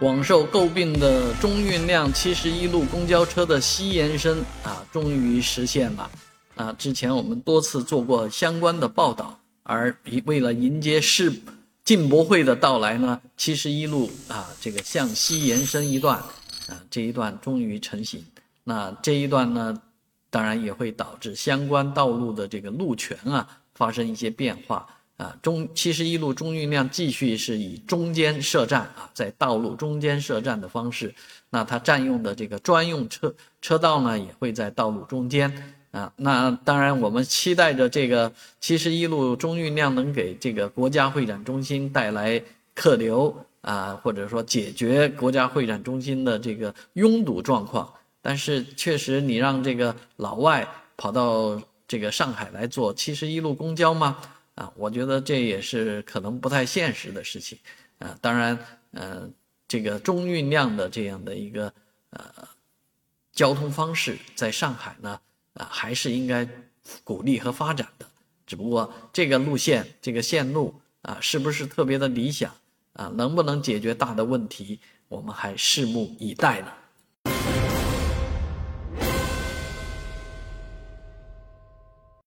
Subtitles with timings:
[0.00, 6.10] 广受诟病的中运量七十一路公交车的西延伸啊，终于实现了。
[6.54, 9.94] 啊，之前我们多次做过相关的报道，而
[10.24, 11.30] 为了迎接世
[11.84, 18.24] 进博会的到来呢，七十一路啊，这个向西延伸一段啊，这一段终于成型。
[18.64, 19.82] 那这一段呢，
[20.30, 24.86] 当然也会导致相关道路的这个路权啊发生一些变化。
[25.20, 31.14] 啊，中七十一路中运量继续是以中间设站啊，在道路中间设站的方式，
[31.50, 36.10] 那它占用的这个专用车车道呢，也会在道路中间啊。
[36.16, 42.42] 那当然，我们期待着这个七十一路中运量能给这个国家会展中心带来
[42.74, 47.86] 客流啊，或者说解决国家会展中心的这个拥堵状况。
[48.22, 54.16] 但是，确实你让这个老外跑到这个上海来坐七十一路公交吗？
[54.60, 57.58] 啊，我觉得这也是可能不太现实的事情，
[57.98, 58.58] 啊，当然，
[58.90, 59.26] 呃，
[59.66, 61.72] 这个中运量的这样的一个
[62.10, 62.46] 呃
[63.32, 65.18] 交通方式，在上海呢，
[65.54, 66.46] 啊，还是应该
[67.02, 68.06] 鼓励和发展的。
[68.46, 72.54] 只不过这个路线、这个线路啊，是不是特别的理想
[72.92, 73.10] 啊？
[73.16, 76.70] 能不能解决大的问题，我们还拭目以待呢？